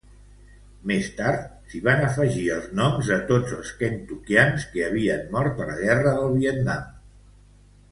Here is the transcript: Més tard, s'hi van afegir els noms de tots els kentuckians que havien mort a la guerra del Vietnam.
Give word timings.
Més 0.91 1.09
tard, 1.17 1.43
s'hi 1.73 1.81
van 1.87 2.01
afegir 2.05 2.45
els 2.55 2.71
noms 2.79 3.11
de 3.13 3.19
tots 3.33 3.53
els 3.59 3.75
kentuckians 3.83 4.67
que 4.73 4.89
havien 4.89 5.31
mort 5.39 5.63
a 5.67 5.71
la 5.71 5.79
guerra 5.85 6.17
del 6.19 6.37
Vietnam. 6.41 6.91